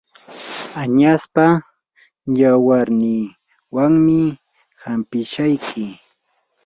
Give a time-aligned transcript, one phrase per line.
[0.81, 1.45] añaspa
[2.39, 4.21] yawarninwanmi
[4.83, 5.83] hanpishayki.